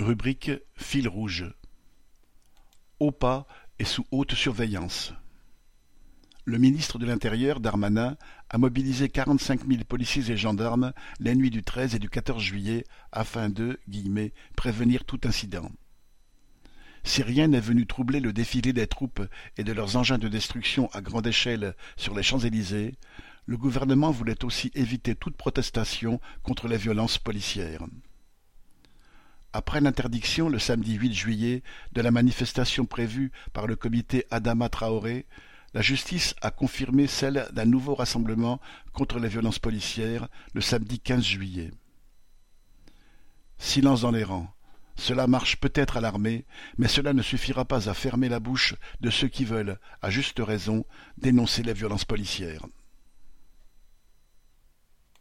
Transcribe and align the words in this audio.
Rubrique 0.00 0.52
Fil 0.76 1.08
rouge. 1.08 1.44
OPA 3.00 3.46
est 3.78 3.84
sous 3.84 4.06
haute 4.10 4.32
surveillance. 4.32 5.12
Le 6.46 6.56
ministre 6.56 6.98
de 6.98 7.04
l'Intérieur, 7.04 7.60
Darmanin, 7.60 8.16
a 8.48 8.56
mobilisé 8.56 9.10
quarante-cinq 9.10 9.66
mille 9.66 9.84
policiers 9.84 10.30
et 10.30 10.38
gendarmes 10.38 10.94
les 11.18 11.34
nuits 11.34 11.50
du 11.50 11.62
13 11.62 11.96
et 11.96 11.98
du 11.98 12.08
14 12.08 12.42
juillet 12.42 12.84
afin 13.12 13.50
de 13.50 13.78
prévenir 14.56 15.04
tout 15.04 15.20
incident. 15.24 15.70
Si 17.04 17.22
rien 17.22 17.48
n'est 17.48 17.60
venu 17.60 17.86
troubler 17.86 18.20
le 18.20 18.32
défilé 18.32 18.72
des 18.72 18.86
troupes 18.86 19.22
et 19.58 19.64
de 19.64 19.72
leurs 19.74 19.96
engins 19.96 20.16
de 20.16 20.28
destruction 20.28 20.88
à 20.94 21.02
grande 21.02 21.26
échelle 21.26 21.74
sur 21.98 22.14
les 22.14 22.22
Champs-Élysées, 22.22 22.94
le 23.44 23.58
gouvernement 23.58 24.12
voulait 24.12 24.46
aussi 24.46 24.70
éviter 24.74 25.14
toute 25.14 25.36
protestation 25.36 26.22
contre 26.42 26.68
les 26.68 26.78
violences 26.78 27.18
policières. 27.18 27.84
Après 29.52 29.80
l'interdiction 29.80 30.48
le 30.48 30.60
samedi 30.60 30.94
8 30.94 31.12
juillet 31.12 31.62
de 31.92 32.00
la 32.00 32.12
manifestation 32.12 32.86
prévue 32.86 33.32
par 33.52 33.66
le 33.66 33.74
comité 33.74 34.24
Adama 34.30 34.68
Traoré, 34.68 35.26
la 35.74 35.82
justice 35.82 36.36
a 36.40 36.52
confirmé 36.52 37.08
celle 37.08 37.48
d'un 37.52 37.64
nouveau 37.64 37.96
rassemblement 37.96 38.60
contre 38.92 39.18
les 39.18 39.28
violences 39.28 39.58
policières 39.58 40.28
le 40.54 40.60
samedi 40.60 41.00
15 41.00 41.24
juillet. 41.24 41.72
Silence 43.58 44.02
dans 44.02 44.12
les 44.12 44.24
rangs. 44.24 44.52
Cela 44.94 45.26
marche 45.26 45.56
peut-être 45.56 45.96
à 45.96 46.00
l'armée, 46.00 46.44
mais 46.78 46.88
cela 46.88 47.12
ne 47.12 47.22
suffira 47.22 47.64
pas 47.64 47.88
à 47.88 47.94
fermer 47.94 48.28
la 48.28 48.38
bouche 48.38 48.74
de 49.00 49.10
ceux 49.10 49.28
qui 49.28 49.44
veulent, 49.44 49.78
à 50.00 50.10
juste 50.10 50.38
raison, 50.38 50.84
dénoncer 51.18 51.62
les 51.62 51.72
violences 51.72 52.04
policières. 52.04 52.66